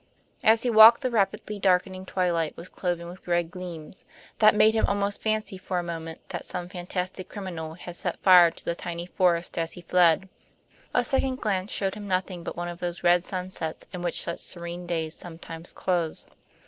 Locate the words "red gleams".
3.27-4.03